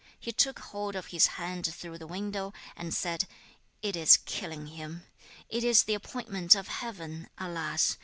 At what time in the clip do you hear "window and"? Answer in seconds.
2.07-2.91